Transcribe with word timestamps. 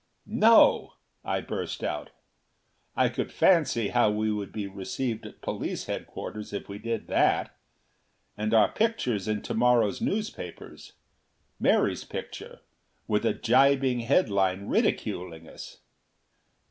"No!" 0.25 0.95
I 1.23 1.41
burst 1.41 1.83
out. 1.83 2.09
I 2.95 3.07
could 3.07 3.31
fancy 3.31 3.89
how 3.89 4.09
we 4.09 4.31
would 4.31 4.51
be 4.51 4.65
received 4.65 5.27
at 5.27 5.43
Police 5.43 5.85
Headquarters 5.85 6.53
if 6.53 6.67
we 6.67 6.79
did 6.79 7.05
that! 7.05 7.55
And 8.35 8.51
our 8.51 8.71
pictures 8.71 9.27
in 9.27 9.43
to 9.43 9.53
morrow's 9.53 10.01
newspapers. 10.01 10.93
Mary's 11.59 12.03
picture, 12.03 12.61
with 13.07 13.27
a 13.27 13.33
jibing 13.35 13.99
headline 13.99 14.65
ridiculing 14.65 15.47
us. 15.47 15.81